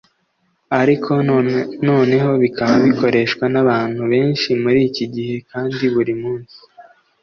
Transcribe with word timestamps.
ariko 0.81 1.11
noneho 1.87 2.29
bikaba 2.43 2.75
bikoreshwa 2.87 3.45
n'abantu 3.53 4.01
benshi 4.11 4.49
muri 4.63 4.79
iki 4.89 5.05
gihe 5.15 5.35
kandi 5.51 5.83
buri 5.93 6.13
munsi 6.21 6.57